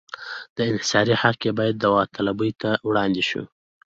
انحصاري 0.71 1.15
حق 1.21 1.39
یې 1.47 1.51
باید 1.59 1.75
داوطلبۍ 1.83 2.51
ته 2.61 2.69
وړاندې 2.87 3.23
شي. 3.29 3.41